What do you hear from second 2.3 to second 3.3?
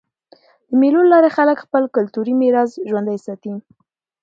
میراث ژوندى